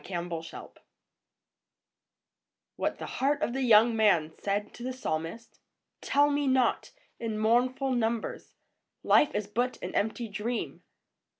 A 0.01 0.03
PSALM 0.03 0.33
OF 0.33 0.51
LIFE. 0.51 0.69
■WHAT 2.79 2.97
THE 2.97 3.05
HEART 3.05 3.43
OF 3.43 3.53
THE 3.53 3.61
YOUNG 3.61 3.95
MAN 3.95 4.33
SAID 4.39 4.73
TO 4.73 4.81
THE 4.81 4.93
PSALMIST. 4.93 5.59
Tell 6.01 6.31
me 6.31 6.47
not, 6.47 6.89
in 7.19 7.37
mournful 7.37 7.91
numbers, 7.91 8.55
Life 9.03 9.35
is 9.35 9.45
but 9.45 9.77
an 9.83 9.93
empty 9.93 10.27
dream 10.27 10.81